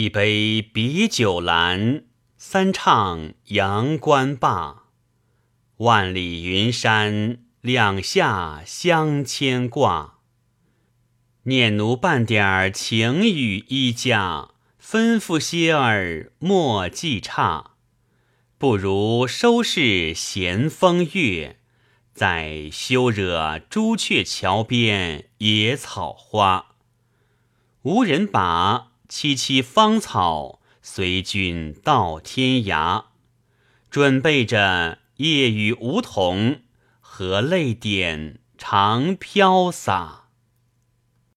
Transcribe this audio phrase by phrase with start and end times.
[0.00, 2.04] 一杯比酒阑，
[2.36, 4.84] 三唱阳关罢。
[5.78, 10.18] 万里云山，两下相牵挂。
[11.46, 14.50] 念奴半点情与衣架，
[14.80, 17.72] 吩咐些儿莫记差。
[18.56, 21.58] 不如收拾闲风月，
[22.14, 26.76] 再休惹朱雀桥边野草花。
[27.82, 28.87] 无人把。
[29.08, 33.06] 萋萋芳草随君到天涯，
[33.90, 36.60] 准备着夜雨梧桐
[37.00, 40.17] 和泪点长飘洒。